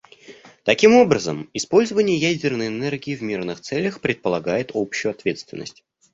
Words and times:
Таким 0.63 0.95
образом, 0.95 1.47
использование 1.53 2.17
ядерной 2.17 2.65
энергии 2.69 3.15
в 3.15 3.21
мирных 3.21 3.59
целях 3.61 4.01
предполагает 4.01 4.71
общую 4.73 5.11
ответственность. 5.11 5.83